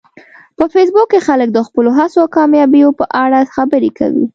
[0.57, 4.25] په فېسبوک کې خلک د خپلو هڅو او کامیابیو په اړه خبرې کوي